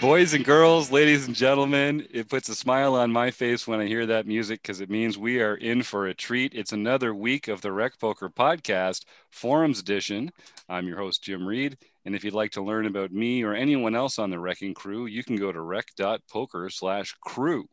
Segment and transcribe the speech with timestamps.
[0.00, 3.86] Boys and girls, ladies and gentlemen, it puts a smile on my face when I
[3.86, 6.54] hear that music because it means we are in for a treat.
[6.54, 10.30] It's another week of the Rec Poker Podcast, Forums Edition.
[10.68, 11.78] I'm your host, Jim Reed.
[12.04, 15.06] And if you'd like to learn about me or anyone else on the Wrecking Crew,
[15.06, 17.68] you can go to rec.poker slash crew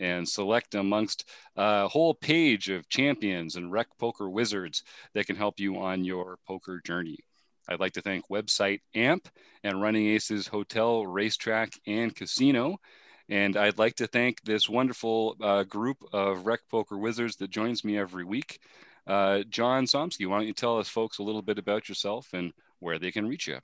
[0.00, 4.82] and select amongst a whole page of champions and rec poker wizards
[5.14, 7.18] that can help you on your poker journey.
[7.68, 9.28] I'd like to thank website AMP
[9.62, 12.78] and Running Aces Hotel, Racetrack, and Casino.
[13.28, 17.84] And I'd like to thank this wonderful uh, group of Rec Poker Wizards that joins
[17.84, 18.58] me every week.
[19.06, 22.52] Uh, John Somsky, why don't you tell us folks a little bit about yourself and
[22.80, 23.58] where they can reach you?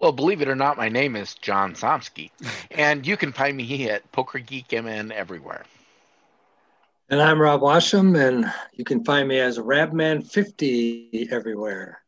[0.00, 2.30] Well, believe it or not, my name is John Somsky,
[2.70, 5.64] and you can find me at Poker Geek MN everywhere.
[7.10, 12.02] And I'm Rob Washam, and you can find me as Rabman50 everywhere.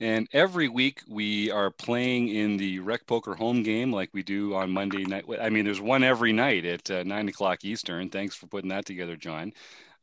[0.00, 4.54] And every week we are playing in the Rec Poker home game like we do
[4.54, 5.26] on Monday night.
[5.38, 8.08] I mean, there's one every night at uh, nine o'clock Eastern.
[8.08, 9.52] Thanks for putting that together, John.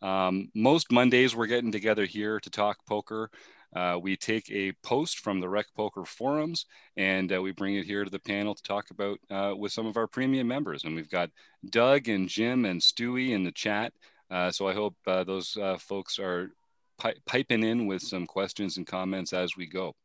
[0.04, 3.32] Um, most Mondays we're getting together here to talk poker.
[3.76, 7.86] Uh, we take a post from the Rec Poker forums and uh, we bring it
[7.86, 10.84] here to the panel to talk about uh, with some of our premium members.
[10.84, 11.32] And we've got
[11.70, 13.94] Doug and Jim and Stewie in the chat.
[14.30, 16.52] Uh, so I hope uh, those uh, folks are
[16.98, 19.96] pi- piping in with some questions and comments as we go.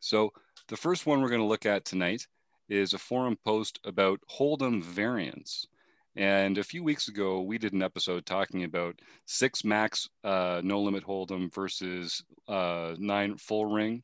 [0.00, 0.32] So,
[0.68, 2.26] the first one we're going to look at tonight
[2.68, 5.66] is a forum post about Hold'em variants.
[6.14, 10.80] And a few weeks ago, we did an episode talking about six max uh, no
[10.80, 14.02] limit Hold'em versus uh, nine full ring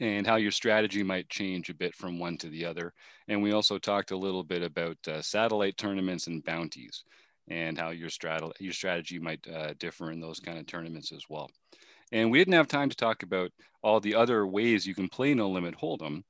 [0.00, 2.92] and how your strategy might change a bit from one to the other.
[3.28, 7.04] And we also talked a little bit about uh, satellite tournaments and bounties
[7.50, 11.24] and how your strategy your strategy might uh, differ in those kind of tournaments as
[11.28, 11.50] well.
[12.12, 15.34] And we didn't have time to talk about all the other ways you can play
[15.34, 16.22] No Limit Hold'em,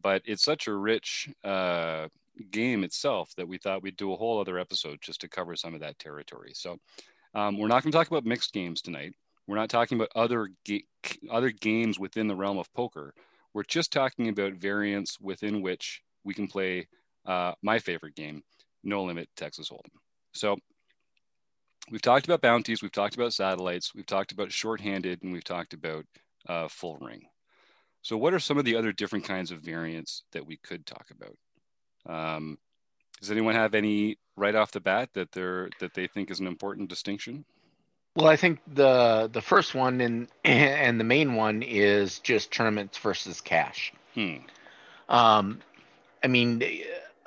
[0.00, 2.08] but it's such a rich uh,
[2.50, 5.74] game itself that we thought we'd do a whole other episode just to cover some
[5.74, 6.52] of that territory.
[6.54, 6.78] So
[7.34, 9.14] um, we're not going to talk about mixed games tonight.
[9.46, 10.84] We're not talking about other ga-
[11.30, 13.14] other games within the realm of poker.
[13.54, 16.86] We're just talking about variants within which we can play
[17.26, 18.42] uh, my favorite game,
[18.84, 19.90] No Limit Texas Hold'em.
[20.34, 20.58] So
[21.90, 25.74] we've talked about bounties, we've talked about satellites, we've talked about shorthanded, and we've talked
[25.74, 26.04] about
[26.48, 27.22] uh, full ring.
[28.02, 31.06] So what are some of the other different kinds of variants that we could talk
[31.10, 31.36] about?
[32.12, 32.58] Um,
[33.20, 36.46] does anyone have any right off the bat that they're that they think is an
[36.46, 37.44] important distinction?
[38.14, 42.98] Well, I think the the first one and and the main one is just tournaments
[42.98, 43.92] versus cash.
[44.14, 44.36] Hmm.
[45.08, 45.60] Um,
[46.22, 46.62] I mean,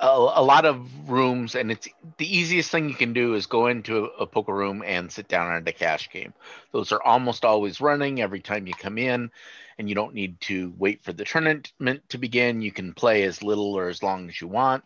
[0.02, 3.68] a, a, lot of rooms, and it's the easiest thing you can do is go
[3.68, 6.34] into a, poker room and sit down at a cash game.
[6.72, 9.30] Those are almost always running every time you come in,
[9.78, 11.72] and you don't need to wait for the tournament
[12.08, 12.62] to begin.
[12.62, 14.82] You can play as little or as long as you want.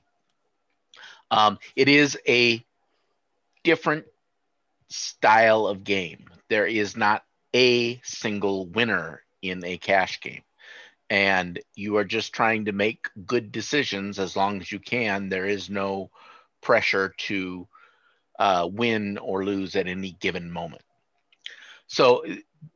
[1.30, 2.62] Um, it is a
[3.64, 4.04] different
[4.88, 6.26] style of game.
[6.50, 10.42] There is not a single winner in a cash game
[11.08, 15.28] and you are just trying to make good decisions as long as you can.
[15.28, 16.10] There is no
[16.60, 17.68] pressure to
[18.38, 20.82] uh, win or lose at any given moment.
[21.86, 22.24] So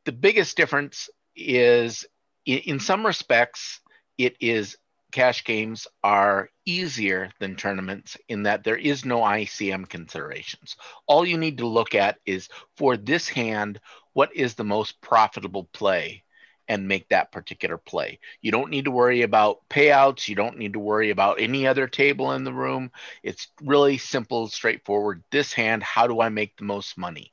[0.05, 2.07] the biggest difference is
[2.47, 3.81] in some respects,
[4.17, 4.77] it is
[5.13, 10.77] cash games are easier than tournaments in that there is no ICM considerations.
[11.07, 13.81] All you need to look at is for this hand,
[14.13, 16.23] what is the most profitable play
[16.71, 18.21] and make that particular play.
[18.43, 20.29] You don't need to worry about payouts.
[20.29, 22.93] You don't need to worry about any other table in the room.
[23.25, 25.25] It's really simple, straightforward.
[25.33, 27.33] This hand, how do I make the most money?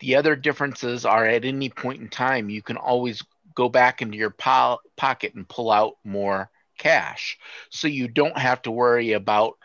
[0.00, 3.22] The other differences are at any point in time, you can always
[3.54, 7.38] go back into your po- pocket and pull out more cash.
[7.68, 9.58] So you don't have to worry about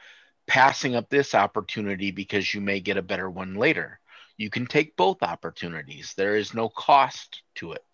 [0.48, 4.02] passing up this opportunity because you may get a better one later.
[4.36, 6.14] You can take both opportunities.
[6.18, 7.86] There is no cost to it.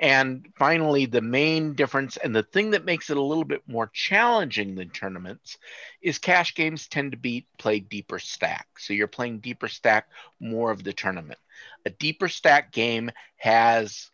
[0.00, 3.90] And finally, the main difference and the thing that makes it a little bit more
[3.92, 5.58] challenging than tournaments
[6.00, 8.68] is cash games tend to be played deeper stack.
[8.78, 10.08] So you're playing deeper stack
[10.38, 11.40] more of the tournament.
[11.84, 14.10] A deeper stack game has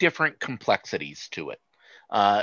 [0.00, 1.60] different complexities to it.
[2.08, 2.42] Uh,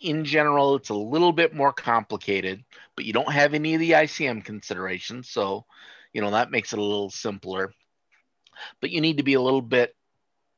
[0.00, 2.64] in general, it's a little bit more complicated,
[2.96, 5.28] but you don't have any of the ICM considerations.
[5.28, 5.64] So,
[6.12, 7.72] you know, that makes it a little simpler.
[8.80, 9.94] But you need to be a little bit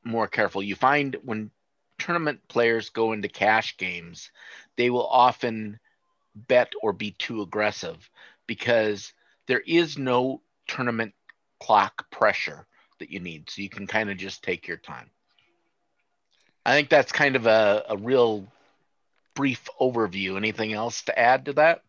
[0.03, 0.63] more careful.
[0.63, 1.51] You find when
[1.99, 4.31] tournament players go into cash games,
[4.75, 5.79] they will often
[6.35, 8.09] bet or be too aggressive
[8.47, 9.13] because
[9.47, 11.13] there is no tournament
[11.59, 12.65] clock pressure
[12.99, 13.49] that you need.
[13.49, 15.09] So you can kind of just take your time.
[16.65, 18.47] I think that's kind of a, a real
[19.33, 20.37] brief overview.
[20.37, 21.81] Anything else to add to that?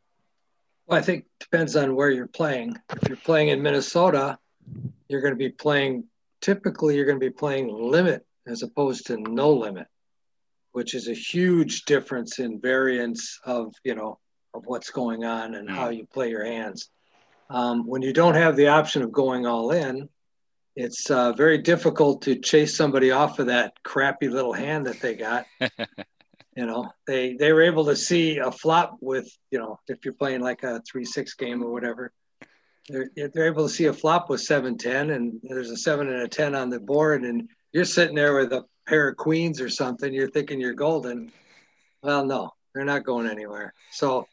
[0.87, 2.79] Well, I think depends on where you're playing.
[3.01, 4.39] If you're playing in Minnesota,
[5.09, 6.05] you're going to be playing.
[6.43, 9.87] Typically, you're going to be playing limit as opposed to no limit,
[10.73, 14.19] which is a huge difference in variance of you know
[14.53, 16.91] of what's going on and how you play your hands.
[17.49, 20.09] Um, when you don't have the option of going all in,
[20.75, 25.15] it's uh, very difficult to chase somebody off of that crappy little hand that they
[25.15, 25.47] got.
[25.61, 30.15] you know, they they were able to see a flop with you know if you're
[30.15, 32.13] playing like a three six game or whatever.
[32.89, 36.23] They're, they're able to see a flop with seven ten, and there's a seven and
[36.23, 39.69] a ten on the board, and you're sitting there with a pair of queens or
[39.69, 40.13] something.
[40.13, 41.31] You're thinking you're golden.
[42.03, 43.73] Well, no, they're not going anywhere.
[43.93, 44.27] So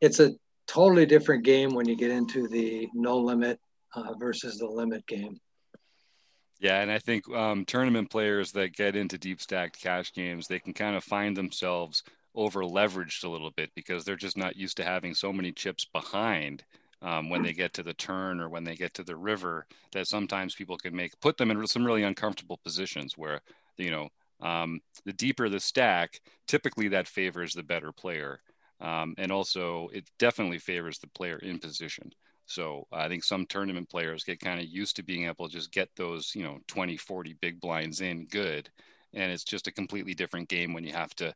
[0.00, 0.32] it's a
[0.66, 3.60] totally different game when you get into the no limit
[3.94, 5.38] uh, versus the limit game.
[6.58, 10.60] Yeah, and I think um, tournament players that get into deep stacked cash games, they
[10.60, 14.76] can kind of find themselves over leveraged a little bit because they're just not used
[14.76, 16.64] to having so many chips behind
[17.02, 20.06] um, when they get to the turn or when they get to the river that
[20.06, 23.40] sometimes people can make put them in some really uncomfortable positions where
[23.76, 24.08] you know
[24.42, 28.40] um, the deeper the stack, typically that favors the better player.
[28.80, 32.10] Um, and also, it definitely favors the player in position.
[32.46, 35.70] So I think some tournament players get kind of used to being able to just
[35.70, 38.68] get those, you know, 20, 40 big blinds in good.
[39.14, 41.32] And it's just a completely different game when you have to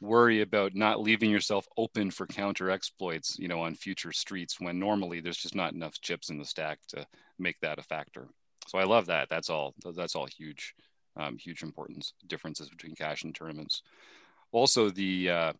[0.00, 4.78] worry about not leaving yourself open for counter exploits, you know, on future streets when
[4.78, 7.06] normally there's just not enough chips in the stack to
[7.38, 8.28] make that a factor.
[8.68, 9.28] So I love that.
[9.28, 9.74] That's all.
[9.94, 10.74] That's all huge,
[11.16, 13.82] um, huge importance differences between cash and tournaments.
[14.52, 15.52] Also, the uh,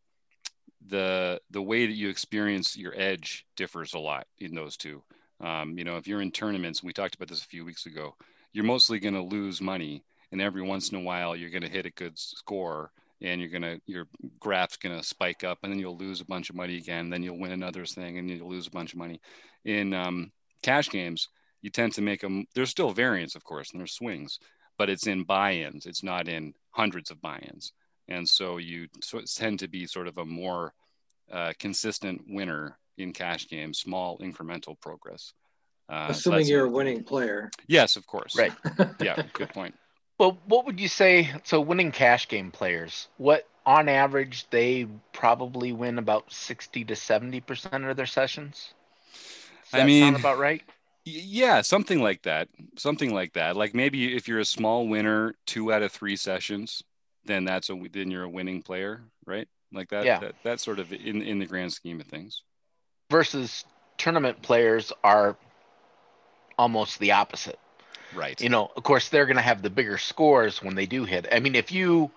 [0.86, 5.02] the the way that you experience your edge differs a lot in those two.
[5.40, 8.14] Um, you know, if you're in tournaments, we talked about this a few weeks ago,
[8.52, 11.68] you're mostly going to lose money, and every once in a while you're going to
[11.68, 12.90] hit a good score,
[13.22, 14.06] and you're gonna your
[14.38, 17.10] graph's gonna spike up, and then you'll lose a bunch of money again.
[17.10, 19.20] Then you'll win another thing, and you'll lose a bunch of money.
[19.64, 20.32] In um,
[20.62, 21.28] cash games,
[21.62, 22.46] you tend to make them.
[22.54, 24.38] There's still variance, of course, and there's swings,
[24.78, 25.86] but it's in buy-ins.
[25.86, 27.72] It's not in hundreds of buy-ins
[28.10, 28.88] and so you
[29.36, 30.74] tend to be sort of a more
[31.32, 35.32] uh, consistent winner in cash games, small incremental progress.
[35.88, 37.50] Uh, Assuming you're a winning player.
[37.66, 38.36] Yes, of course.
[38.36, 38.52] Right.
[39.00, 39.74] yeah, good point.
[40.20, 41.30] Well, what would you say?
[41.44, 47.40] So, winning cash game players, what on average they probably win about sixty to seventy
[47.40, 48.74] percent of their sessions.
[49.72, 50.62] I mean, about right?
[51.06, 52.48] Yeah, something like that.
[52.76, 53.56] Something like that.
[53.56, 56.82] Like maybe if you're a small winner, two out of three sessions,
[57.24, 59.48] then that's a then you're a winning player, right?
[59.72, 60.04] Like that.
[60.04, 60.18] Yeah.
[60.18, 62.42] That, that's sort of in in the grand scheme of things.
[63.10, 63.64] Versus
[63.96, 65.38] tournament players are
[66.58, 67.58] almost the opposite.
[68.14, 68.40] Right.
[68.40, 71.26] You know, of course, they're going to have the bigger scores when they do hit.
[71.30, 72.10] I mean, if you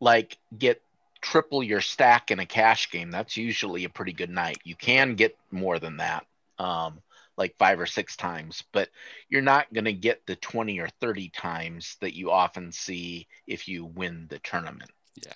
[0.00, 0.82] like get
[1.20, 4.58] triple your stack in a cash game, that's usually a pretty good night.
[4.64, 6.26] You can get more than that.
[6.58, 7.00] Um,
[7.36, 8.88] like five or six times, but
[9.28, 13.68] you're not going to get the 20 or 30 times that you often see if
[13.68, 14.90] you win the tournament.
[15.24, 15.32] Yeah.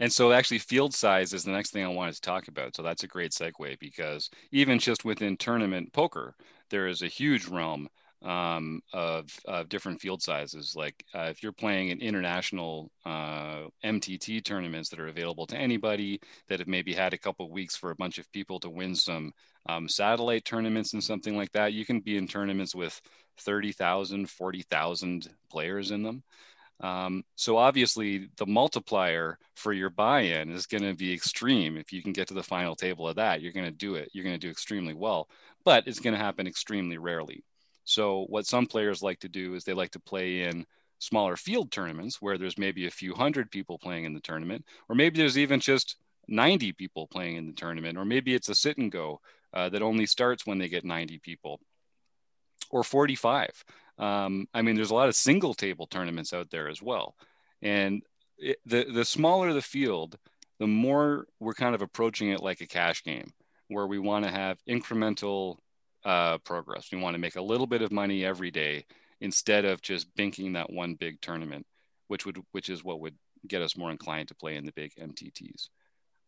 [0.00, 2.74] And so, actually, field size is the next thing I wanted to talk about.
[2.74, 6.34] So, that's a great segue because even just within tournament poker,
[6.70, 7.88] there is a huge realm
[8.24, 10.74] um, of, of, different field sizes.
[10.76, 16.20] Like uh, if you're playing in international uh, MTT tournaments that are available to anybody
[16.48, 19.32] that have maybe had a couple weeks for a bunch of people to win some
[19.68, 23.00] um, satellite tournaments and something like that, you can be in tournaments with
[23.40, 26.22] 30,000, 40,000 players in them.
[26.80, 31.76] Um, so obviously the multiplier for your buy-in is going to be extreme.
[31.76, 34.10] If you can get to the final table of that, you're going to do it.
[34.12, 35.28] You're going to do extremely well,
[35.64, 37.44] but it's going to happen extremely rarely.
[37.84, 40.66] So what some players like to do is they like to play in
[40.98, 44.94] smaller field tournaments where there's maybe a few hundred people playing in the tournament, or
[44.94, 45.96] maybe there's even just
[46.28, 49.20] 90 people playing in the tournament, or maybe it's a sit and go
[49.52, 51.60] uh, that only starts when they get 90 people
[52.70, 53.64] or 45.
[53.98, 57.16] Um, I mean, there's a lot of single table tournaments out there as well.
[57.60, 58.02] And
[58.38, 60.18] it, the, the smaller the field,
[60.58, 63.32] the more we're kind of approaching it like a cash game
[63.68, 65.58] where we want to have incremental
[66.04, 66.88] uh, progress.
[66.92, 68.84] We want to make a little bit of money every day
[69.20, 71.66] instead of just binking that one big tournament,
[72.08, 73.14] which would which is what would
[73.46, 75.68] get us more inclined to play in the big MTTs.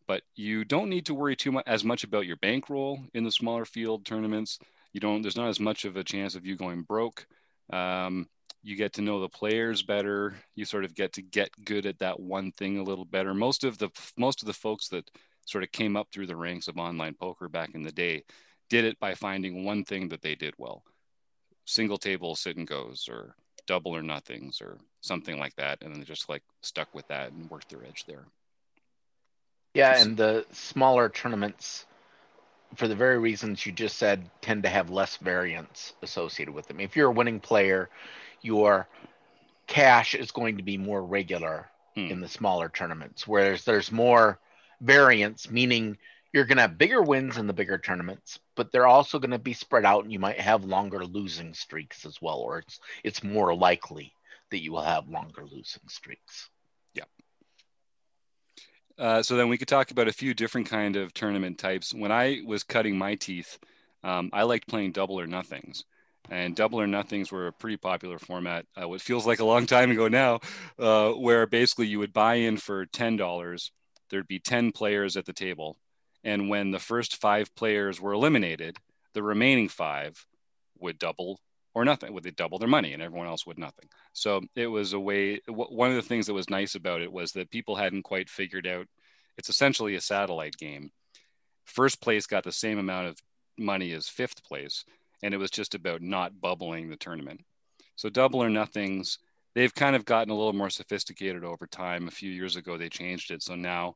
[0.07, 3.31] But you don't need to worry too much as much about your bankroll in the
[3.31, 4.59] smaller field tournaments.
[4.93, 5.21] You don't.
[5.21, 7.25] There's not as much of a chance of you going broke.
[7.71, 8.27] Um,
[8.63, 10.35] you get to know the players better.
[10.55, 13.33] You sort of get to get good at that one thing a little better.
[13.33, 15.09] Most of the most of the folks that
[15.45, 18.23] sort of came up through the ranks of online poker back in the day
[18.69, 20.83] did it by finding one thing that they did well
[21.65, 23.35] single table sit and goes or
[23.67, 27.31] double or nothings or something like that and then they just like stuck with that
[27.31, 28.25] and worked their edge there
[29.73, 31.85] Yeah, and the smaller tournaments,
[32.75, 36.79] for the very reasons you just said, tend to have less variance associated with them.
[36.79, 37.89] If you're a winning player,
[38.41, 38.87] your
[39.67, 42.07] cash is going to be more regular Hmm.
[42.11, 44.39] in the smaller tournaments, whereas there's more
[44.81, 45.97] variance, meaning
[46.35, 49.39] you're going to have bigger wins in the bigger tournaments, but they're also going to
[49.39, 53.23] be spread out, and you might have longer losing streaks as well, or it's it's
[53.23, 54.13] more likely
[54.51, 56.49] that you will have longer losing streaks.
[58.97, 61.93] Uh, so then we could talk about a few different kind of tournament types.
[61.93, 63.59] When I was cutting my teeth,
[64.03, 65.83] um, I liked playing double or nothings,
[66.29, 68.65] and double or nothings were a pretty popular format.
[68.79, 70.39] Uh, what feels like a long time ago now,
[70.79, 73.71] uh, where basically you would buy in for ten dollars.
[74.09, 75.77] There'd be ten players at the table,
[76.25, 78.77] and when the first five players were eliminated,
[79.13, 80.25] the remaining five
[80.79, 81.39] would double
[81.73, 82.13] or nothing.
[82.13, 83.87] Would they double their money, and everyone else would nothing.
[84.13, 85.39] So it was a way.
[85.47, 88.65] One of the things that was nice about it was that people hadn't quite figured
[88.65, 88.87] out.
[89.37, 90.91] It's essentially a satellite game.
[91.65, 93.19] First place got the same amount of
[93.57, 94.83] money as fifth place,
[95.21, 97.41] and it was just about not bubbling the tournament.
[97.95, 99.19] So double or nothings.
[99.53, 102.07] They've kind of gotten a little more sophisticated over time.
[102.07, 103.41] A few years ago, they changed it.
[103.41, 103.95] So now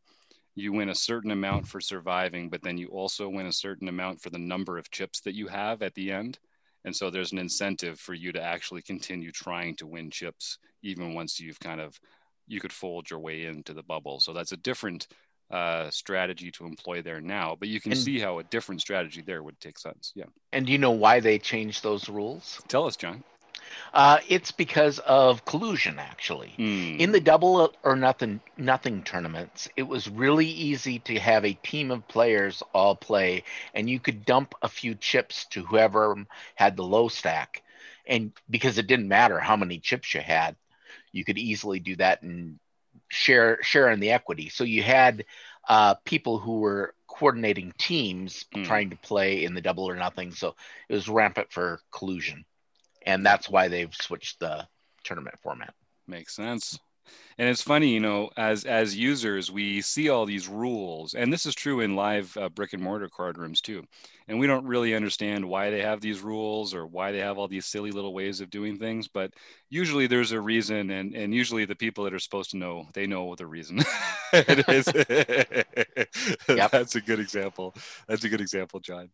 [0.55, 4.21] you win a certain amount for surviving, but then you also win a certain amount
[4.21, 6.39] for the number of chips that you have at the end.
[6.85, 11.13] And so there's an incentive for you to actually continue trying to win chips, even
[11.13, 11.99] once you've kind of
[12.47, 14.19] you could fold your way into the bubble.
[14.19, 15.07] So that's a different
[15.51, 17.55] uh, strategy to employ there now.
[17.59, 20.13] But you can And- see how a different strategy there would take sense.
[20.15, 20.25] Yeah.
[20.51, 22.61] And do you know why they changed those rules?
[22.67, 23.23] Tell us, John.
[23.93, 26.53] Uh, it's because of collusion, actually.
[26.57, 26.95] Hmm.
[26.99, 31.91] In the double or nothing nothing tournaments, it was really easy to have a team
[31.91, 36.15] of players all play, and you could dump a few chips to whoever
[36.55, 37.63] had the low stack,
[38.05, 40.55] and because it didn't matter how many chips you had,
[41.11, 42.59] you could easily do that and
[43.09, 44.49] share share in the equity.
[44.49, 45.25] So you had
[45.67, 48.63] uh, people who were coordinating teams Hmm.
[48.63, 50.31] trying to play in the double or nothing.
[50.31, 50.55] So
[50.89, 52.45] it was rampant for collusion,
[53.09, 54.67] and that's why they've switched the
[55.03, 55.73] tournament format.
[56.07, 56.77] Makes sense.
[57.39, 61.47] And it's funny, you know, as as users, we see all these rules, and this
[61.47, 63.83] is true in live uh, brick and mortar card rooms too.
[64.27, 67.47] And we don't really understand why they have these rules or why they have all
[67.47, 69.07] these silly little ways of doing things.
[69.07, 69.33] But
[69.71, 73.07] usually there's a reason, and and usually the people that are supposed to know, they
[73.07, 73.79] know the reason.
[74.33, 74.45] Yep.
[76.71, 77.73] That's a good example.
[78.07, 79.09] That's a good example, John.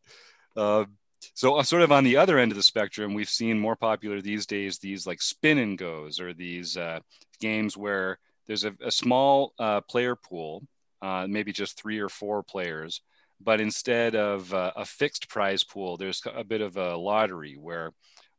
[0.58, 0.98] Um,
[1.34, 4.22] so uh, sort of on the other end of the spectrum, we've seen more popular
[4.22, 7.00] these days these like spin and goes or these uh,
[7.40, 10.64] games where there's a, a small uh, player pool,
[11.02, 13.02] uh, maybe just three or four players,
[13.42, 17.92] but instead of uh, a fixed prize pool, there's a bit of a lottery where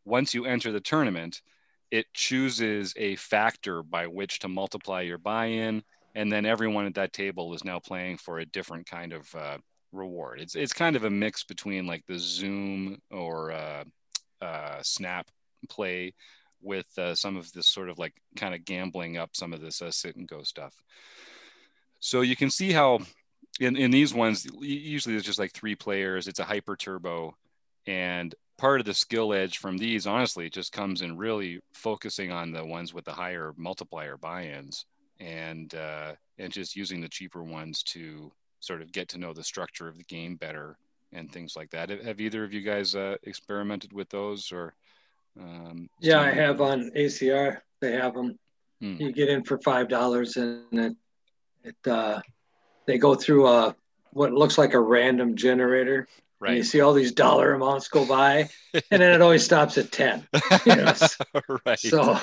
[0.04, 1.42] once you enter the tournament,
[1.90, 5.82] it chooses a factor by which to multiply your buy-in,
[6.14, 9.58] and then everyone at that table is now playing for a different kind of uh,
[9.96, 10.40] reward.
[10.40, 13.84] It's it's kind of a mix between like the Zoom or uh,
[14.40, 15.28] uh, Snap
[15.68, 16.14] play
[16.62, 19.82] with uh, some of this sort of like kind of gambling up some of this
[19.82, 20.74] uh, sit and go stuff.
[22.00, 23.00] So you can see how
[23.60, 26.28] in, in these ones, usually there's just like three players.
[26.28, 27.34] It's a hyper turbo.
[27.86, 32.52] And part of the skill edge from these, honestly, just comes in really focusing on
[32.52, 34.86] the ones with the higher multiplier buy-ins
[35.18, 38.30] and uh, and just using the cheaper ones to
[38.66, 40.76] sort of get to know the structure of the game better
[41.12, 41.88] and things like that.
[41.88, 44.74] Have either of you guys uh, experimented with those or?
[45.40, 47.60] Um, Yeah, I have on ACR.
[47.80, 48.38] They have them.
[48.80, 48.96] Hmm.
[48.98, 50.96] You get in for five dollars, and it,
[51.62, 52.20] it uh,
[52.86, 53.74] they go through a
[54.12, 56.08] what looks like a random generator.
[56.44, 58.48] And you see all these dollar amounts go by,
[58.90, 60.26] and then it always stops at ten.
[60.64, 61.18] Yes.
[61.66, 61.78] right.
[61.78, 62.18] So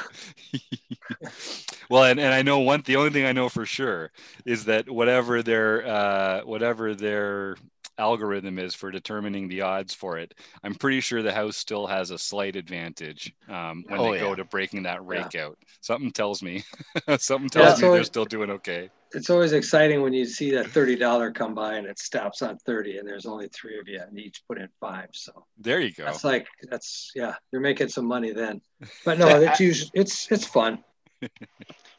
[1.90, 2.82] well, and, and I know one.
[2.86, 4.12] The only thing I know for sure
[4.46, 7.56] is that whatever their uh, whatever their
[7.98, 12.12] algorithm is for determining the odds for it, I'm pretty sure the house still has
[12.12, 15.30] a slight advantage um, when Oh, they go to breaking that Yeah.
[15.30, 15.58] rake out.
[15.82, 16.64] Something tells me,
[17.18, 18.90] something Yeah, tells me so they're it- still doing okay.
[19.14, 22.58] It's always exciting when you see that thirty dollar come by and it stops on
[22.60, 25.10] thirty, and there's only three of you, and each put in five.
[25.14, 26.06] So There you go.
[26.06, 28.62] that's like that's yeah, you're making some money then.
[29.06, 30.84] But no, it's usually it's it's fun.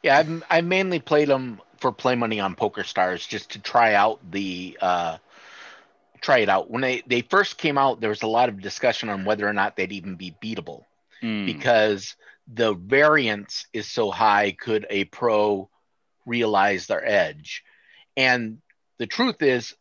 [0.03, 3.95] Yeah, I've I mainly played them for play money on Poker Stars just to try
[3.95, 5.17] out the uh,
[6.21, 6.69] try it out.
[6.69, 9.53] When they they first came out, there was a lot of discussion on whether or
[9.53, 10.83] not they'd even be beatable
[11.23, 12.15] Mm, because
[12.53, 14.51] the variance is so high.
[14.51, 15.69] Could a pro
[16.25, 17.63] realize their edge?
[18.17, 18.59] And
[18.97, 19.75] the truth is,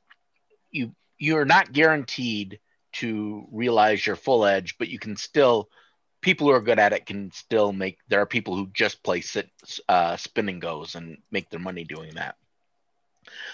[0.70, 2.58] you you're not guaranteed
[2.94, 5.68] to realize your full edge, but you can still.
[6.20, 7.98] People who are good at it can still make.
[8.08, 9.50] There are people who just play sit,
[9.90, 12.36] uh, spin and goes and make their money doing that.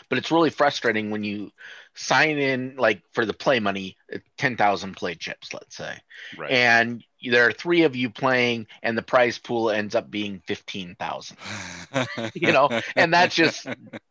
[0.08, 1.50] But it's really frustrating when you
[1.94, 5.94] sign in like for the play money uh, 10,000 play chips let's say.
[6.32, 6.58] Right.
[6.58, 11.36] and there are three of you playing and the prize pool ends up being 15,000
[12.34, 13.68] you know and that's just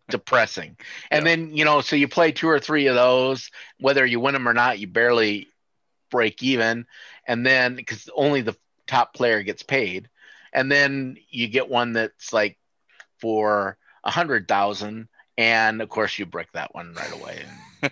[0.09, 0.77] depressing.
[1.11, 1.27] And Yeah.
[1.27, 3.49] then you know so you play two or three of those
[3.79, 5.47] whether you win them or not you barely
[6.11, 6.85] break even.
[7.27, 8.55] And then because only the
[8.87, 10.09] top player gets paid.
[10.53, 12.57] And then you get one that's like
[13.19, 15.07] for a hundred thousand
[15.39, 17.45] and of course you break that one right away.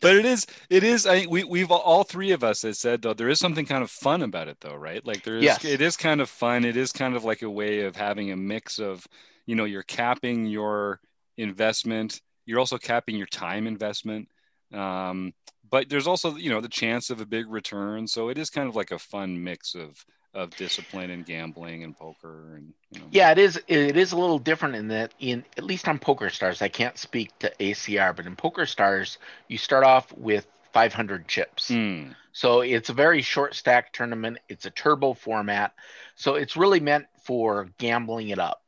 [0.00, 3.14] But it is it is i we, we've all three of us has said though
[3.14, 5.04] there is something kind of fun about it though right?
[5.06, 5.64] Like there is Yes.
[5.64, 6.64] it is kind of fun.
[6.64, 9.06] It is kind of like a way of having a mix of
[9.46, 11.00] you know you're capping your
[11.38, 12.20] investment.
[12.44, 14.28] You're also capping your time investment.
[14.74, 15.32] Um,
[15.70, 18.08] but there's also you know the chance of a big return.
[18.08, 21.96] So it is kind of like a fun mix of of discipline and gambling and
[21.96, 25.44] poker and you know yeah it is it is a little different in that in
[25.58, 29.58] at least on poker stars i can't speak to acr but in poker stars you
[29.58, 32.12] start off with 500 chips Hmm.
[32.32, 34.38] So it's a very short stack tournament.
[34.48, 35.74] It's a turbo format.
[36.16, 38.62] So it's really meant for gambling it up.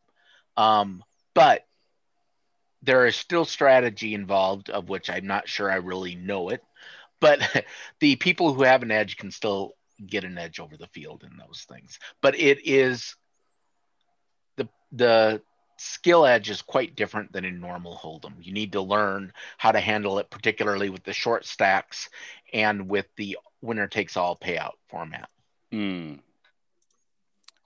[0.57, 1.03] Um,
[1.33, 1.67] but
[2.83, 6.63] there is still strategy involved, of which I'm not sure I really know it.
[7.21, 7.65] But
[8.01, 9.75] the people who have an edge can still
[10.07, 11.99] get an edge over the field in those things.
[12.21, 13.17] But it is
[14.57, 15.43] the the
[15.77, 18.35] skill edge is quite different than in normal hold'em.
[18.41, 22.09] You need to learn how to handle it, particularly with the short stacks
[22.53, 25.29] and with the winner takes all payout format.
[25.73, 26.15] Hmm.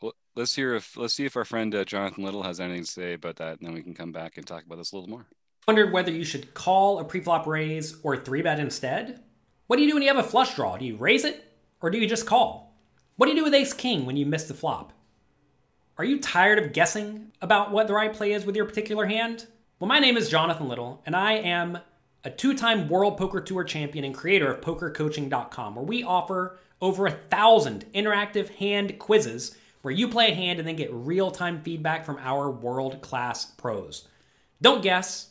[0.00, 2.90] Well, let's hear if let's see if our friend uh, Jonathan Little has anything to
[2.90, 5.10] say about that, and then we can come back and talk about this a little
[5.10, 5.26] more.
[5.66, 9.22] Wondered whether you should call a preflop raise or three bet instead?
[9.66, 10.78] What do you do when you have a flush draw?
[10.78, 11.47] Do you raise it
[11.80, 12.74] or do you just call?
[13.16, 14.92] What do you do with ace king when you miss the flop?
[15.96, 19.46] Are you tired of guessing about what the right play is with your particular hand?
[19.80, 21.78] Well, my name is Jonathan Little, and I am
[22.24, 27.06] a two time World Poker Tour champion and creator of PokerCoaching.com, where we offer over
[27.06, 31.62] a thousand interactive hand quizzes where you play a hand and then get real time
[31.62, 34.06] feedback from our world class pros.
[34.60, 35.30] Don't guess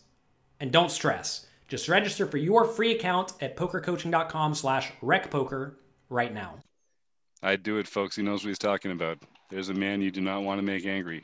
[0.59, 1.45] and don't stress.
[1.67, 5.73] Just register for your free account at pokercoaching.com slash recpoker
[6.09, 6.55] right now.
[7.41, 8.15] I'd do it, folks.
[8.15, 9.19] He knows what he's talking about.
[9.49, 11.23] There's a man you do not want to make angry.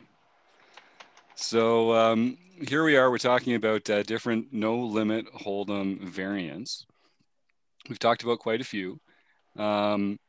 [1.36, 3.10] So um, here we are.
[3.10, 6.86] We're talking about uh, different no limit hold'em variants.
[7.90, 9.00] We've talked about quite a few.
[9.58, 10.20] Um,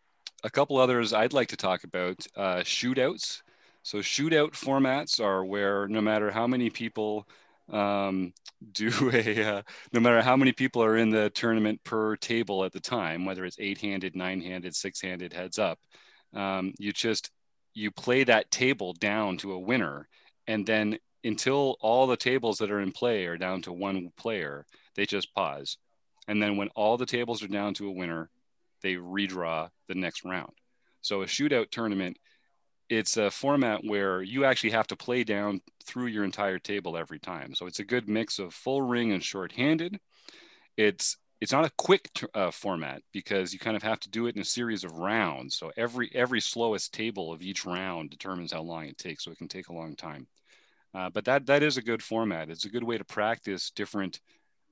[0.42, 3.42] a couple others I'd like to talk about uh, shootouts.
[3.82, 7.28] So shootout formats are where no matter how many people
[7.70, 8.32] um,
[8.72, 12.72] do a, uh, no matter how many people are in the tournament per table at
[12.72, 15.78] the time, whether it's eight-handed, nine-handed, six-handed, heads up,
[16.34, 17.30] um, you just
[17.74, 20.08] you play that table down to a winner,
[20.46, 24.64] and then until all the tables that are in play are down to one player,
[24.94, 25.78] they just pause,
[26.28, 28.30] and then when all the tables are down to a winner,
[28.82, 30.52] they redraw the next round.
[31.00, 32.18] So a shootout tournament
[32.94, 37.18] it's a format where you actually have to play down through your entire table every
[37.18, 37.54] time.
[37.54, 39.98] So it's a good mix of full ring and short-handed.
[40.76, 44.36] It's it's not a quick uh, format because you kind of have to do it
[44.36, 45.56] in a series of rounds.
[45.56, 49.24] So every every slowest table of each round determines how long it takes.
[49.24, 50.26] So it can take a long time.
[50.94, 52.48] Uh, but that that is a good format.
[52.48, 54.20] It's a good way to practice different,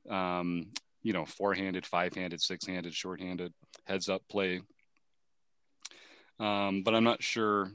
[0.09, 0.67] um,
[1.03, 3.53] you know, four-handed, five-handed, six-handed, short-handed,
[3.85, 4.61] heads-up play.
[6.39, 7.73] Um, but I'm not sure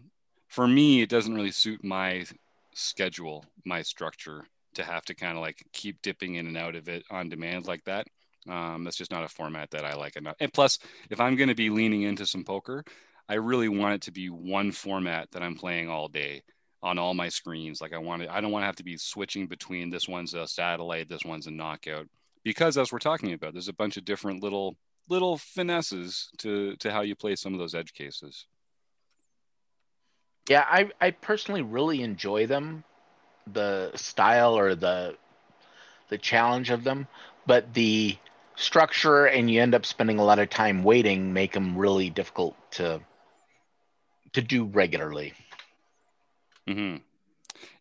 [0.58, 2.26] for me, it doesn't really suit my
[2.74, 4.44] schedule, my structure
[4.74, 7.68] to have to kind of like keep dipping in and out of it on demand
[7.68, 8.08] like that.
[8.50, 10.36] Um, that's just not a format that I like enough.
[10.40, 10.80] And plus,
[11.12, 12.84] if I'm going to be leaning into some poker,
[13.30, 16.42] I really want it to be one format that I'm playing all day
[16.82, 17.80] on all my screens.
[17.80, 20.48] Like I want I don't want to have to be switching between this one's a
[20.48, 22.08] satellite, this one's a knockout,
[22.44, 24.76] because as we're talking about, there's a bunch of different little
[25.08, 28.48] little finesses to to how you play some of those edge cases.
[30.48, 32.84] Yeah, I, I personally really enjoy them,
[33.52, 35.18] the style or the
[36.10, 37.08] the challenge of them,
[37.46, 38.18] but the
[38.56, 42.56] structure and you end up spending a lot of time waiting make them really difficult
[42.72, 43.02] to
[44.34, 45.34] to do regularly.
[46.68, 46.98] hmm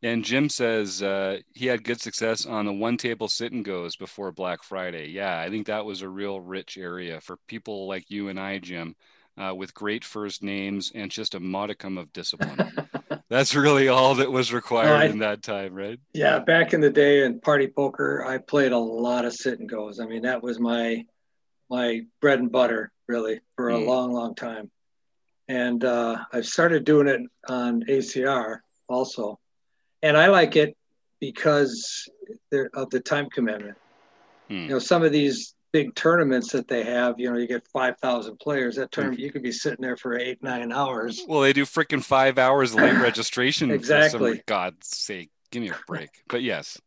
[0.03, 3.97] And Jim says uh, he had good success on the one table sit and goes
[3.97, 5.09] before Black Friday.
[5.09, 8.59] Yeah, I think that was a real rich area for people like you and I,
[8.59, 8.97] Jim,
[9.39, 12.59] uh, with great first names and just a modicum of discipline.
[13.31, 15.99] That's really all that was required No, I- in that time, right?
[16.13, 19.69] Yeah, back in the day in party poker, I played a lot of sit and
[19.69, 20.01] goes.
[20.01, 21.05] I mean, that was my
[21.69, 23.87] my bread and butter really for a Mm.
[23.87, 24.71] long, long time.
[25.49, 29.41] And uh, I've started doing it on ACR also,
[30.03, 30.77] and I like it
[31.21, 32.09] because
[32.53, 33.77] of the time commitment.
[34.49, 34.55] Hmm.
[34.63, 37.99] You know, some of these big tournaments that they have, you know, you get five
[37.99, 38.77] thousand players.
[38.77, 41.21] That tournament, you could be sitting there for eight, nine hours.
[41.29, 43.71] Well, they do freaking five hours late registration.
[43.71, 44.43] Exactly.
[44.47, 46.09] God's sake, give me a break.
[46.29, 46.81] but yes,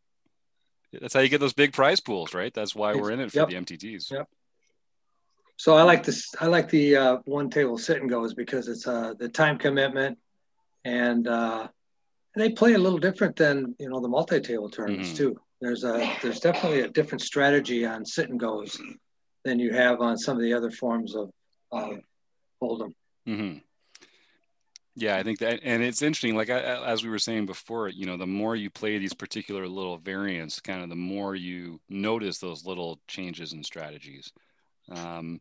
[0.91, 2.51] that's how you get those big prize pools, right?
[2.51, 3.49] That's why we're in it for Yep.
[3.49, 4.09] the MTTs.
[4.09, 4.27] Yep.
[5.57, 6.33] So I like this.
[6.39, 10.17] I like the uh, one table sit and goes because it's uh, the time commitment,
[10.83, 11.67] and uh,
[12.35, 15.17] they play a little different than you know the multi table tournaments Mhm.
[15.17, 15.35] too.
[15.61, 18.79] There's a there's definitely a different strategy on sit and goes
[19.43, 21.29] than you have on some of the other forms of
[21.71, 21.95] uh,
[22.61, 22.93] hold'em.
[23.25, 23.57] hmm
[24.95, 26.35] Yeah, I think that, and it's interesting.
[26.35, 29.13] Like I, I- as we were saying before, you know, the more you play these
[29.13, 34.31] particular little variants, kind of the more you notice those little changes in strategies.
[34.91, 35.39] Um,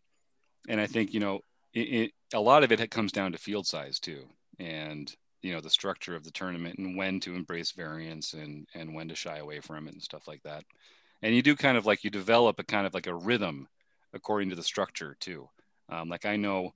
[0.68, 1.40] and I think you know,
[1.74, 4.28] it, it, a lot of it comes down to field size too,
[4.59, 8.94] and you know, the structure of the tournament and when to embrace variance and and
[8.94, 10.64] when to shy away from it and stuff like that.
[11.22, 13.68] And you do kind of like you develop a kind of like a rhythm
[14.12, 15.48] according to the structure too.
[15.88, 16.74] Um, like I know.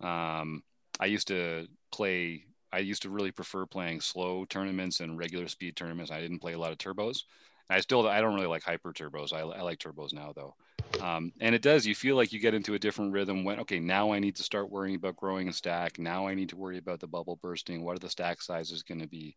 [0.00, 0.62] Um,
[1.00, 2.44] I used to play.
[2.72, 6.10] I used to really prefer playing slow tournaments and regular speed tournaments.
[6.10, 7.22] I didn't play a lot of turbos.
[7.70, 9.32] I still I don't really like hyper turbos.
[9.32, 10.54] I, I like turbos now though,
[11.00, 11.86] um, and it does.
[11.86, 14.42] You feel like you get into a different rhythm when okay now I need to
[14.42, 15.98] start worrying about growing a stack.
[15.98, 17.84] Now I need to worry about the bubble bursting.
[17.84, 19.36] What are the stack sizes going to be?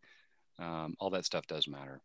[0.60, 2.02] Um, all that stuff does matter.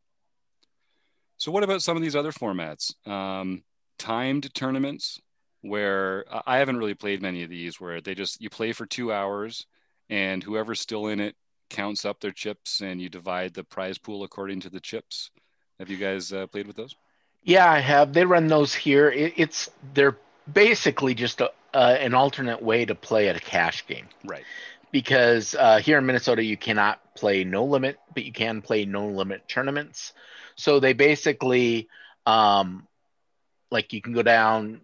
[1.36, 2.94] So what about some of these other formats?
[3.06, 3.64] Um,
[3.98, 5.20] timed tournaments
[5.62, 9.12] where I- haven't really played many of these where they just you play for two
[9.12, 9.66] hours
[10.10, 11.36] and whoever's still in it
[11.70, 15.30] counts up their chips and you divide the prize pool according to the chips.
[15.78, 16.94] Have you guys uh, played with those?
[17.44, 18.12] Yeah, I have.
[18.12, 19.10] They run those here.
[19.10, 20.16] It, it's they're
[20.52, 24.44] basically just a, uh, an alternate way to play at a cash game Right.
[24.90, 29.06] because uh, here in Minnesota you cannot play no limit, but you can play no
[29.06, 30.12] limit tournaments.
[30.56, 31.88] So they basically,
[32.26, 32.86] um,
[33.70, 34.82] like you can go down,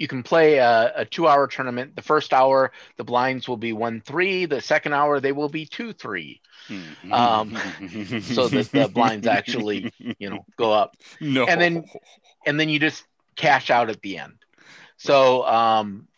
[0.00, 1.94] you can play a, a two-hour tournament.
[1.94, 4.46] The first hour the blinds will be one three.
[4.46, 6.40] The second hour they will be two three.
[7.12, 7.50] Um,
[8.22, 10.96] so that the blinds actually, You know, go up.
[11.20, 11.44] no.
[11.44, 11.84] and then-
[12.46, 13.04] and then you just
[13.36, 14.38] cash out at the end.
[14.96, 16.08] So um,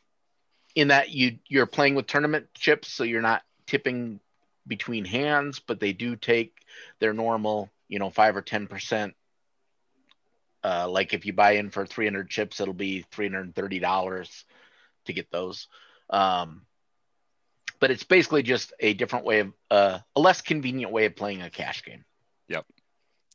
[0.77, 4.21] in that you you're playing with tournament chips, so you're not tipping
[4.65, 6.55] between hands, but they do take
[7.01, 9.15] their normal, you know, five or ten percent.
[10.65, 14.45] Uh, like if you buy in for 300 chips, it'll be $330
[15.07, 15.69] to get those.
[16.11, 16.63] Um,
[17.81, 21.43] but it's basically just a different way of uh, a less convenient way of playing
[21.43, 22.05] a cash game.
[22.49, 22.65] Yep.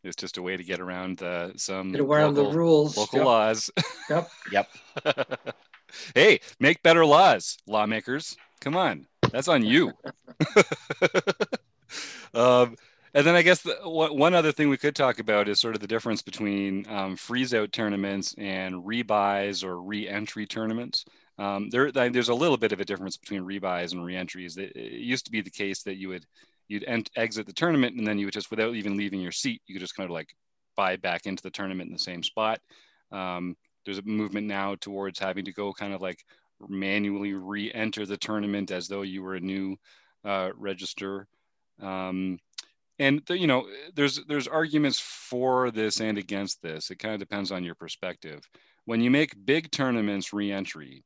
[0.04, 2.98] It's just a way to get around uh, some Get around local, the rules.
[2.98, 3.26] local Yep.
[3.26, 3.72] laws.
[4.10, 4.30] Yep.
[4.54, 4.70] Yep.
[6.16, 8.38] hey, make better laws, lawmakers.
[8.62, 9.92] Come on, that's on you.
[12.34, 12.78] um,
[13.14, 15.82] and then I guess the, one other thing we could talk about is sort of
[15.82, 21.06] the difference between um, freeze out tournaments and rebuys or re-entry tournaments.
[21.38, 24.58] Um, there, there's a little bit of a difference between rebuys and re-entries.
[24.58, 26.26] It, it used to be the case that you would
[26.68, 29.62] you'd ent- exit the tournament and then you would just, without even leaving your seat,
[29.68, 30.30] you could just kind of like
[30.76, 32.60] buy back into the tournament in the same spot.
[33.12, 36.24] Um, there's a movement now towards having to go kind of like
[36.68, 39.78] manually re-enter the tournament as though you were a new
[40.26, 41.28] uh, register.
[41.82, 42.40] Um,
[43.00, 46.90] and the, you know, there's there's arguments for this and against this.
[46.90, 48.48] It kind of depends on your perspective.
[48.86, 51.04] When you make big tournaments re-entry,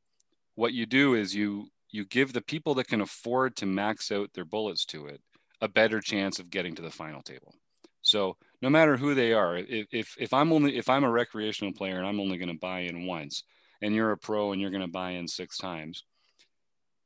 [0.56, 4.32] what you do is you you give the people that can afford to max out
[4.34, 5.22] their bullets to it
[5.62, 7.54] a better chance of getting to the final table.
[8.02, 11.74] So no matter who they are, if if, if I'm only if I'm a recreational
[11.74, 13.44] player and I'm only going to buy in once,
[13.82, 16.04] and you're a pro and you're going to buy in six times,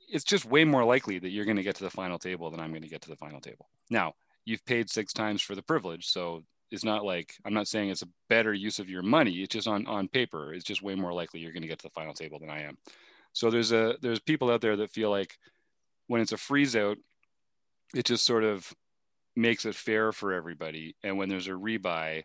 [0.10, 2.60] it's just way more likely that you're going to get to the final table than
[2.60, 3.67] I'm going to get to the final table.
[3.89, 4.13] Now
[4.45, 8.01] you've paid six times for the privilege, so it's not like I'm not saying it's
[8.01, 9.31] a better use of your money.
[9.41, 11.88] It's just on on paper, it's just way more likely you're going to get to
[11.88, 12.77] the final table than I am.
[13.34, 15.38] So there's a there's people out there that feel like
[16.08, 16.97] when it's a freeze out,
[17.93, 18.71] it just sort of
[19.36, 20.95] makes it fair for everybody.
[21.03, 22.23] And when there's a rebuy,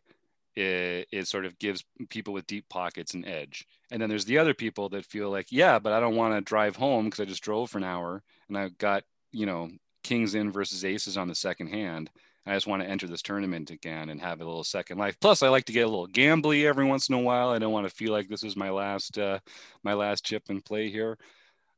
[0.54, 3.66] it, it sort of gives people with deep pockets an edge.
[3.90, 6.40] And then there's the other people that feel like, yeah, but I don't want to
[6.40, 9.70] drive home because I just drove for an hour and I've got, you know,
[10.02, 12.10] kings in versus aces on the second hand.
[12.46, 15.16] I just want to enter this tournament again and have a little second life.
[15.20, 17.50] Plus, I like to get a little gambly every once in a while.
[17.50, 19.38] I don't want to feel like this is my last uh,
[19.84, 21.18] my last chip and play here.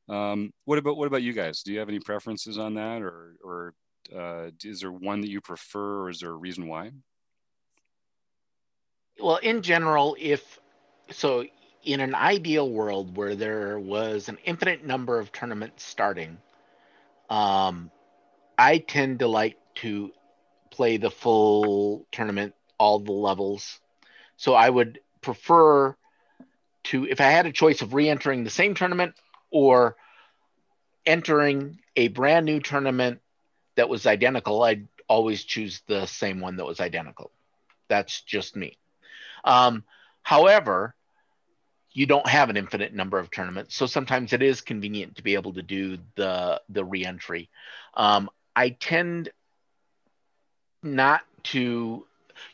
[0.09, 1.63] Um, what about what about you guys?
[1.63, 3.73] Do you have any preferences on that, or or
[4.15, 6.91] uh, is there one that you prefer, or is there a reason why?
[9.19, 10.59] Well, in general, if
[11.11, 11.45] so,
[11.83, 16.37] in an ideal world where there was an infinite number of tournaments starting,
[17.29, 17.91] um,
[18.63, 20.11] I tend to like to
[20.71, 23.81] play the full tournament all the levels.
[24.37, 25.97] So I would prefer
[26.85, 29.15] to, if I had a choice of re entering the same tournament
[29.51, 29.97] or
[31.05, 33.19] entering a brand new tournament
[33.75, 37.31] that was identical, I'd always choose the same one that was identical.
[37.89, 38.77] That's just me.
[39.43, 39.83] Um,
[40.21, 40.95] however,
[41.91, 45.33] you don't have an infinite number of tournaments, so sometimes it is convenient to be
[45.33, 47.49] able to do the the reentry.
[47.93, 49.29] Um, I tend
[50.81, 52.05] not to.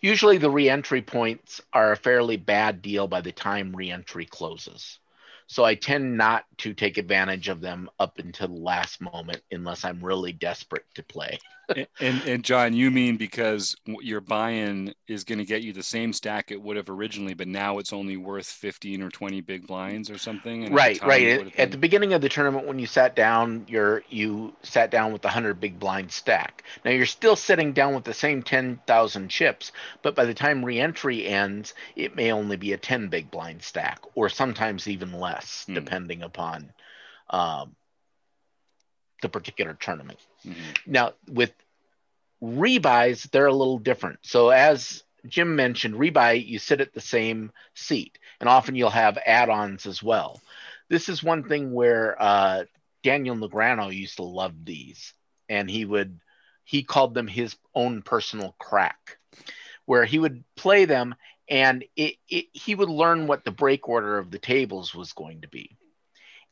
[0.02, 5.00] Usually, the reentry points are a fairly bad deal by the time reentry closes.
[5.48, 9.84] So I tend not to take advantage of them up until the last moment unless
[9.84, 11.40] I'm really desperate to play.
[11.76, 15.84] And, and, and John, you mean because your buy-in is going to get you the
[15.84, 19.68] same stack it would have originally, but now it's only worth 15 or 20 big
[19.68, 20.74] blinds or something?
[20.74, 21.52] right, right.
[21.58, 25.22] At, the beginning of the tournament, when you sat down, you're you sat down with
[25.22, 26.64] the 100 big blind stack.
[26.84, 31.26] Now you're still sitting down with the same 10,000 chips, but by the time re-entry
[31.26, 35.66] ends, it may only be a 10 big blind stack, or sometimes even less less
[35.70, 35.76] mm.
[35.76, 36.72] depending upon
[37.30, 37.76] um,
[39.22, 40.20] the particular tournament.
[40.46, 40.92] Mm-hmm.
[40.92, 41.54] Now, with
[42.42, 44.20] rebuys, they're a little different.
[44.22, 49.18] So, as Jim mentioned, rebuy, you sit at the same seat, and often you'll have
[49.26, 50.42] add ons as well.
[50.90, 52.64] This is one thing where uh,
[53.04, 55.14] Daniel Negreanu used to love these,
[55.48, 56.20] and he would
[56.64, 59.18] he called them his own personal crack,
[59.86, 61.16] where he would play them
[61.50, 65.42] and it, it, he would learn what the break order of the tables was going
[65.42, 65.76] to be.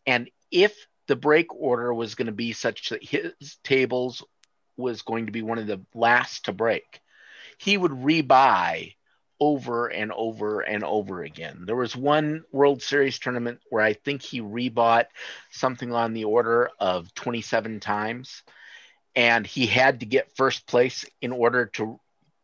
[0.05, 4.23] And if the break order was going to be such that his tables
[4.75, 7.01] was going to be one of the last to break,
[7.57, 8.93] he would rebuy
[9.39, 11.63] over and over and over again.
[11.65, 15.05] There was one World Series tournament where I think he rebought
[15.51, 18.43] something on the order of 27 times,
[19.15, 21.99] and he had to get first place in order to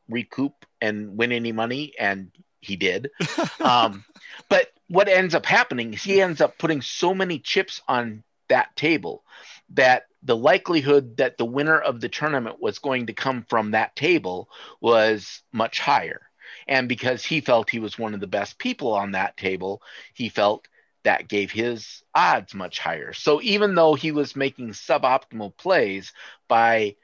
[0.08, 3.10] recoup and win any money, and he did.
[3.60, 4.04] um,
[4.49, 8.75] but what ends up happening is he ends up putting so many chips on that
[8.75, 9.23] table
[9.69, 13.95] that the likelihood that the winner of the tournament was going to come from that
[13.95, 16.21] table was much higher.
[16.67, 19.82] And because he felt he was one of the best people on that table,
[20.13, 20.67] he felt
[21.03, 23.12] that gave his odds much higher.
[23.13, 26.13] So even though he was making suboptimal plays
[26.47, 26.95] by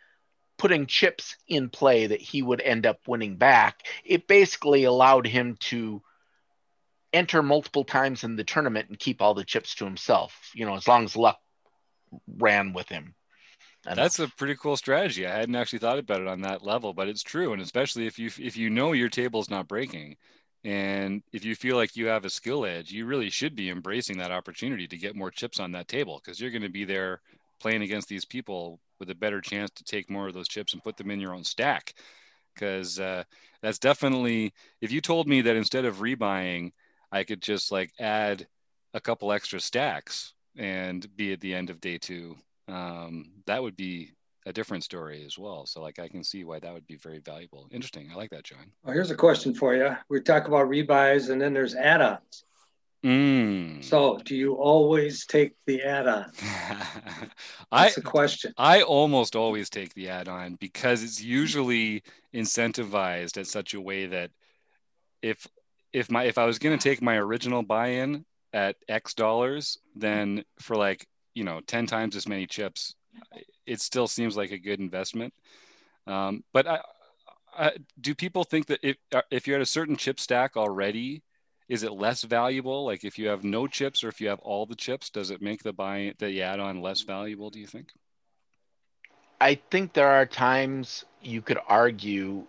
[0.57, 5.57] putting chips in play that he would end up winning back, it basically allowed him
[5.59, 6.01] to
[7.13, 10.75] enter multiple times in the tournament and keep all the chips to himself, you know,
[10.75, 11.39] as long as luck
[12.37, 13.15] ran with him.
[13.85, 15.25] That's a pretty cool strategy.
[15.25, 17.53] I hadn't actually thought about it on that level, but it's true.
[17.53, 20.17] And especially if you if you know your table is not breaking
[20.63, 24.17] and if you feel like you have a skill edge, you really should be embracing
[24.17, 27.21] that opportunity to get more chips on that table because you're going to be there
[27.61, 30.83] playing against these people with a better chance to take more of those chips and
[30.83, 31.93] put them in your own stack.
[32.53, 33.23] Because uh,
[33.61, 36.73] that's definitely, if you told me that instead of rebuying,
[37.11, 38.47] I could just like add
[38.93, 42.35] a couple extra stacks and be at the end of day two,
[42.67, 44.11] um, that would be
[44.45, 45.65] a different story as well.
[45.65, 47.67] So like I can see why that would be very valuable.
[47.71, 48.09] Interesting.
[48.11, 48.71] I like that, John.
[48.83, 49.95] Well, here's a question for you.
[50.09, 52.43] We talk about rebuys and then there's add-ons.
[53.03, 53.81] Mm.
[53.81, 56.33] So, do you always take the add-on?
[57.71, 58.51] That's a question.
[58.57, 62.03] I almost always take the add-on because it's usually
[62.35, 64.31] incentivized at such a way that
[65.21, 65.47] if
[65.93, 70.43] if my if I was going to take my original buy-in at X dollars, then
[70.59, 72.95] for like you know ten times as many chips,
[73.65, 75.33] it still seems like a good investment.
[76.07, 76.79] Um, but I,
[77.57, 78.97] I, do people think that if
[79.31, 81.23] if you're at a certain chip stack already?
[81.69, 82.83] is it less valuable?
[82.83, 85.41] Like if you have no chips or if you have all the chips, does it
[85.41, 87.51] make the buy the add-on less valuable?
[87.51, 87.93] Do you think?
[89.39, 92.45] I think there are times you could argue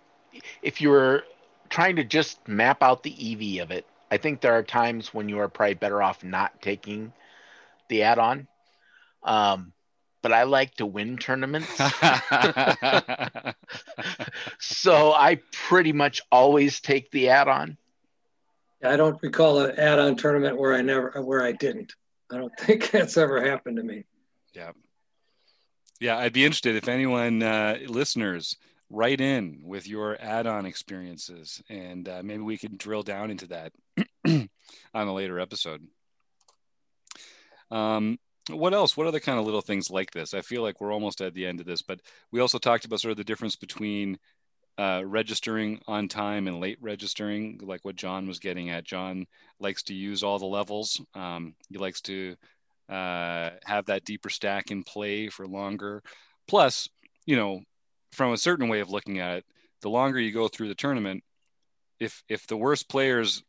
[0.63, 1.25] if you were
[1.71, 3.87] trying to just map out the EV of it.
[4.11, 7.13] I think there are times when you are probably better off not taking
[7.89, 8.49] the add-on.
[9.23, 9.73] Um,
[10.23, 11.69] but I like to win tournaments.
[14.59, 17.77] so I pretty much always take the add-on.
[18.83, 21.95] I don't recall an add-on tournament where I never where I didn't.
[22.31, 24.05] I don't think that's ever happened to me.
[24.55, 24.73] Yeah.
[26.01, 28.57] Yeah, I'd be interested if anyone uh, listeners
[28.91, 33.73] write in with your add-on experiences, and uh, maybe we can drill down into that
[34.27, 34.49] on
[34.95, 35.87] a later episode.
[37.71, 38.19] Um,
[38.51, 38.97] what else?
[38.97, 40.35] What other kind of little things like this?
[40.35, 42.01] I feel like we're almost at the end of this, but
[42.33, 44.19] we also talked about sort of the difference between
[44.77, 48.85] uh, registering on time and late registering, like what John was getting at.
[48.85, 49.27] John
[49.61, 51.01] likes to use all the levels.
[51.15, 52.35] Um, he likes to
[52.89, 56.03] uh, have that deeper stack in play for longer.
[56.49, 56.89] Plus,
[57.27, 57.61] you know,
[58.13, 59.45] from a certain way of looking at it,
[59.83, 61.23] the longer you go through the tournament,
[61.99, 63.43] if if the worst players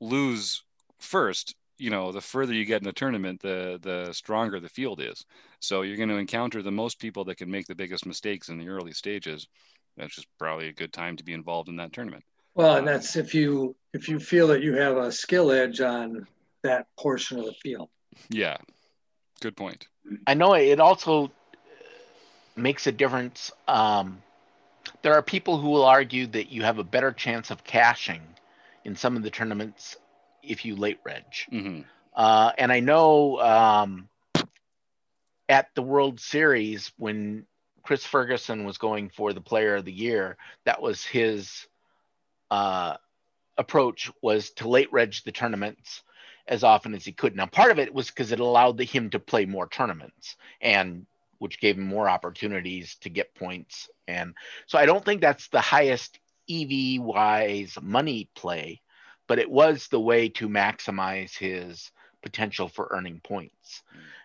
[0.00, 0.62] lose
[0.98, 5.00] first, you know, the further you get in the tournament, the the stronger the field
[5.00, 5.24] is.
[5.60, 8.58] So you're going to encounter the most people that can make the biggest mistakes in
[8.58, 9.48] the early stages.
[9.96, 12.24] That's just probably a good time to be involved in that tournament.
[12.54, 16.26] Well, and that's if you if you feel that you have a skill edge on
[16.62, 17.88] that portion of the field.
[18.28, 18.58] Yeah,
[19.40, 19.88] good point.
[20.26, 21.32] I know it also
[22.56, 23.52] makes a difference.
[23.66, 24.22] Um,
[25.02, 28.22] there are people who will argue that you have a better chance of cashing
[28.84, 29.96] in some of the tournaments
[30.42, 31.24] if you late reg.
[31.48, 31.80] hmm
[32.14, 34.08] Uh, and I know um,
[35.48, 37.46] at the World Series when
[37.82, 41.66] Chris Ferguson was going for the Player of the Year, that was his
[42.50, 42.96] uh,
[43.56, 46.02] approach was to late reg the tournaments
[46.46, 47.36] as often as he could.
[47.36, 51.06] Now, part of it was because it allowed him to play more tournaments and
[51.42, 53.90] which gave him more opportunities to get points.
[54.06, 54.32] And
[54.66, 58.80] so I don't think that's the highest EV wise money play,
[59.26, 61.90] but it was the way to maximize his
[62.22, 63.82] potential for earning points.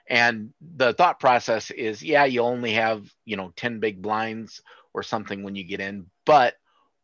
[0.08, 4.62] And the thought process is, yeah, you only have, you know, 10 big blinds
[4.94, 6.54] or something when you get in, but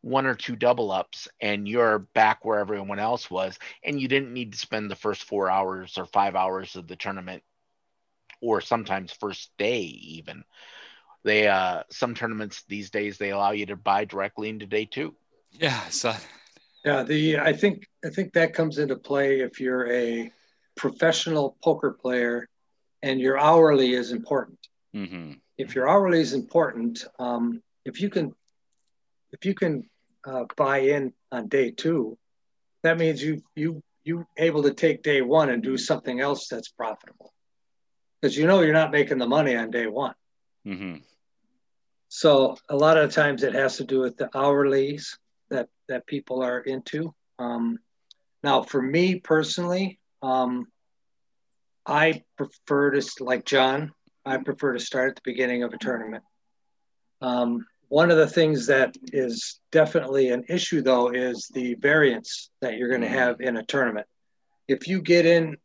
[0.00, 4.32] one or two double ups and you're back where everyone else was and you didn't
[4.32, 7.42] need to spend the first 4 hours or 5 hours of the tournament
[8.44, 10.44] or sometimes first day even.
[11.24, 15.14] They uh some tournaments these days they allow you to buy directly into day 2.
[15.52, 16.14] Yeah, so
[16.84, 20.30] Yeah, the I think I think that comes into play if you're a
[20.76, 22.48] professional poker player
[23.02, 24.58] and your hourly is important.
[24.92, 28.34] hmm If your hourly is important, um, if you can
[29.32, 29.88] if you can
[30.26, 32.18] uh, buy in on day two,
[32.82, 36.68] that means you you you able to take day one and do something else that's
[36.68, 37.33] profitable
[38.24, 40.14] because you know you're not making the money on day one.
[40.64, 40.96] hmm
[42.08, 45.18] So a lot of times it has to do with the hourlies
[45.50, 47.14] that that people are into.
[47.38, 47.80] Um,
[48.42, 50.68] now, for me personally, um,
[51.84, 53.92] I prefer to like John.
[54.24, 56.24] I prefer to start at the beginning of a tournament.
[57.20, 62.78] Um, one of the things that is definitely an issue, though, is the variance that
[62.78, 64.06] you're going to have in a tournament.
[64.66, 65.58] If you get in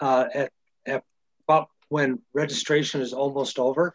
[0.00, 0.52] uh, at,
[0.86, 1.02] at
[1.88, 3.92] when registration is almost over,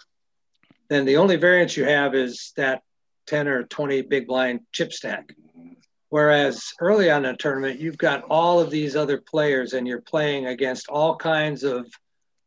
[0.89, 2.81] then the only variance you have is that
[3.27, 5.35] 10 or 20 big blind chip stack.
[6.09, 10.01] Whereas early on in a tournament, you've got all of these other players and you're
[10.01, 11.85] playing against all kinds of,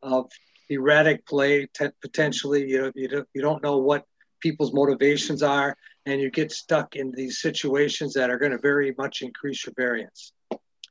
[0.01, 0.29] of
[0.69, 2.69] erratic play, t- potentially.
[2.69, 4.03] You, know, you, don't, you don't know what
[4.41, 8.93] people's motivations are, and you get stuck in these situations that are going to very
[8.97, 10.33] much increase your variance.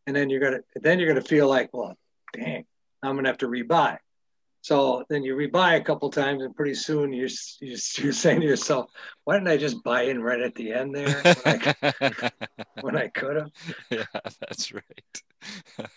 [0.06, 1.94] And then you're to then you're going to feel like, well,
[2.32, 2.64] dang,
[3.02, 3.98] I'm going to have to rebuy.
[4.62, 7.28] So then you rebuy a couple times, and pretty soon you're,
[7.60, 8.90] you're you're saying to yourself,
[9.24, 11.20] "Why didn't I just buy in right at the end there
[12.80, 13.50] when I, I could have?"
[13.90, 14.04] yeah,
[14.40, 15.22] that's right.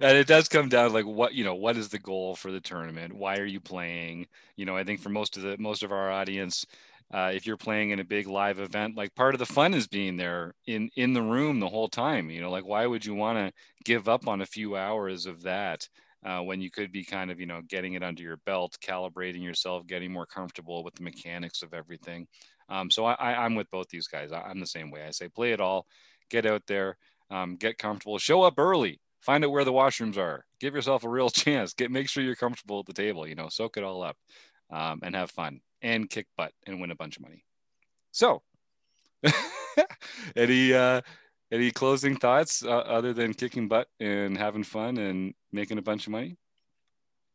[0.00, 2.50] and it does come down to like what you know what is the goal for
[2.50, 5.82] the tournament why are you playing you know i think for most of the most
[5.82, 6.66] of our audience
[7.12, 9.86] uh, if you're playing in a big live event like part of the fun is
[9.86, 13.14] being there in in the room the whole time you know like why would you
[13.14, 13.52] want to
[13.84, 15.88] give up on a few hours of that
[16.24, 19.42] uh, when you could be kind of you know getting it under your belt calibrating
[19.42, 22.26] yourself getting more comfortable with the mechanics of everything.
[22.68, 24.32] Um, so I, i'm with both these guys.
[24.32, 25.04] I, i'm the same way.
[25.04, 25.86] I say play it all.
[26.30, 26.96] Get out there.
[27.30, 28.18] Um, get comfortable.
[28.18, 29.00] Show up early.
[29.20, 30.44] Find out where the washrooms are.
[30.60, 31.74] Give yourself a real chance.
[31.74, 33.48] Get make sure you're comfortable at the table you know.
[33.48, 34.16] Soak it all up
[34.70, 37.44] um, and have fun and kick butt and win a bunch of money.
[38.12, 38.42] So
[40.36, 41.00] any uh
[41.52, 46.06] any closing thoughts uh, other than kicking butt and having fun and making a bunch
[46.06, 46.36] of money?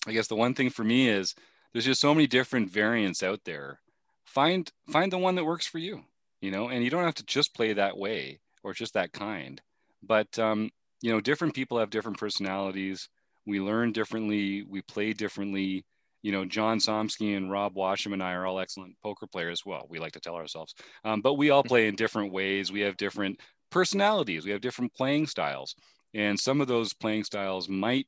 [0.07, 1.35] I guess the one thing for me is
[1.73, 3.79] there's just so many different variants out there.
[4.25, 6.03] Find find the one that works for you
[6.45, 9.61] you know and you don't have to just play that way or just that kind.
[10.03, 10.69] But um
[11.01, 13.09] you know different people have different personalities.
[13.45, 14.63] We learn differently.
[14.63, 15.85] We play differently.
[16.21, 19.65] You know john somsky and rob washam and i are all excellent poker players.
[19.65, 20.75] Well we like to tell ourselves.
[21.03, 22.71] Um, but we all play in different ways.
[22.71, 23.39] We have different
[23.75, 25.75] personalities we have different playing styles
[26.13, 28.07] and some of those playing styles might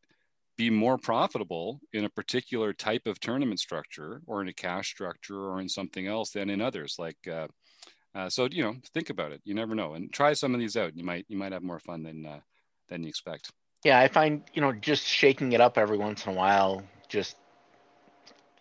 [0.57, 5.41] be more profitable in a particular type of tournament structure or in a cash structure
[5.49, 7.47] or in something else than in others like uh,
[8.15, 10.77] uh, so you know think about it you never know and try some of these
[10.77, 12.39] out you might you might have more fun than uh,
[12.87, 13.51] than you expect.
[13.83, 17.35] Yeah, I find you know just shaking it up every once in a while just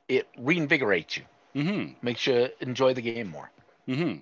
[0.09, 1.23] it reinvigorates you.
[1.55, 1.93] Mm-hmm.
[2.03, 3.49] Makes you enjoy the game more.
[3.89, 4.21] Mm-hmm.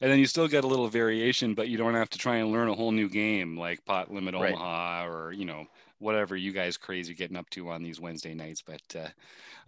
[0.00, 2.52] And then you still get a little variation, but you don't have to try and
[2.52, 4.54] learn a whole new game like Pot Limit Right.
[4.54, 5.66] Omaha or you know
[5.98, 8.62] whatever you guys crazy getting up to on these Wednesday nights.
[8.62, 9.08] But uh,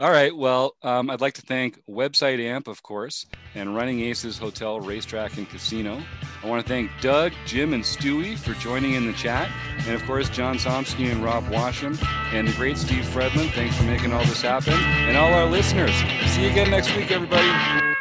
[0.01, 4.39] all right, well, um, I'd like to thank Website Amp, of course, and Running Aces
[4.39, 6.01] Hotel, Racetrack, and Casino.
[6.43, 9.51] I want to thank Doug, Jim, and Stewie for joining in the chat,
[9.87, 12.01] and of course, John Somsky and Rob Washam,
[12.33, 13.51] and the great Steve Fredlin.
[13.53, 15.95] Thanks for making all this happen, and all our listeners.
[16.33, 17.99] See you again next week, everybody.